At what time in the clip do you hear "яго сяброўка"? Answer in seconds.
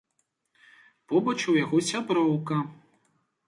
1.63-2.55